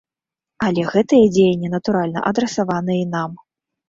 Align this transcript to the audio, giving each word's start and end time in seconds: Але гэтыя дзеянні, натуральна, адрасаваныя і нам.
Але 0.67 0.85
гэтыя 0.93 1.25
дзеянні, 1.35 1.69
натуральна, 1.75 2.23
адрасаваныя 2.31 2.97
і 3.03 3.05
нам. 3.13 3.37